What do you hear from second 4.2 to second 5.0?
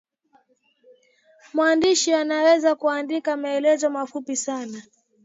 sana